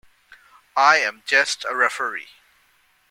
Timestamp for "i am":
0.75-1.21